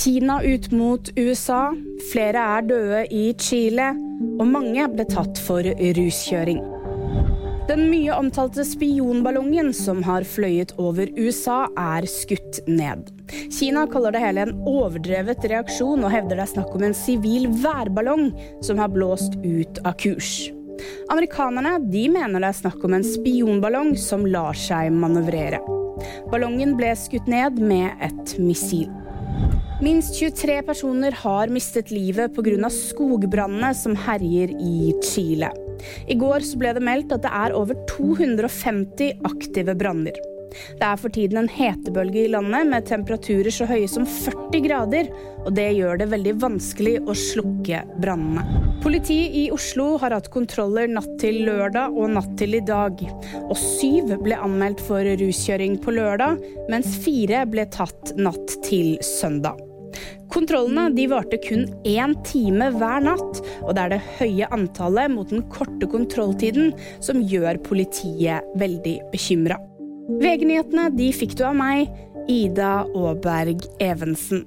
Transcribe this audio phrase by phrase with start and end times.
[0.00, 1.74] Kina ut mot USA,
[2.12, 3.90] flere er døde i Chile,
[4.40, 5.66] og mange ble tatt for
[5.98, 6.62] ruskjøring.
[7.68, 13.10] Den mye omtalte spionballongen som har fløyet over USA, er skutt ned.
[13.52, 17.50] Kina kaller det hele en overdrevet reaksjon, og hevder det er snakk om en sivil
[17.60, 18.30] værballong
[18.64, 20.48] som har blåst ut av kurs.
[21.12, 25.60] Amerikanerne de mener det er snakk om en spionballong som lar seg manøvrere.
[26.32, 28.88] Ballongen ble skutt ned med et missil.
[29.80, 32.68] Minst 23 personer har mistet livet pga.
[32.68, 35.48] skogbrannene som herjer i Chile.
[36.06, 40.18] I går ble det meldt at det er over 250 aktive branner.
[40.50, 45.08] Det er for tiden en hetebølge i landet med temperaturer så høye som 40 grader,
[45.46, 48.44] og det gjør det veldig vanskelig å slukke brannene.
[48.84, 53.00] Politiet i Oslo har hatt kontroller natt til lørdag og natt til i dag.
[53.46, 59.69] Og syv ble anmeldt for ruskjøring på lørdag, mens fire ble tatt natt til søndag.
[60.30, 65.32] Kontrollene de varte kun én time hver natt, og det er det høye antallet mot
[65.32, 66.70] den korte kontrolltiden
[67.02, 69.58] som gjør politiet veldig bekymra.
[70.22, 71.90] VG-nyhetene de fikk du av meg,
[72.30, 74.46] Ida Aaberg Evensen.